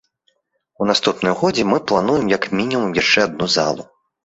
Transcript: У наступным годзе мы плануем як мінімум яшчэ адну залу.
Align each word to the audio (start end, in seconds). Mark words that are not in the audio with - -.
У 0.81 0.87
наступным 0.91 1.35
годзе 1.43 1.67
мы 1.73 1.77
плануем 1.93 2.33
як 2.35 2.49
мінімум 2.63 2.99
яшчэ 3.03 3.19
адну 3.29 3.53
залу. 3.61 3.89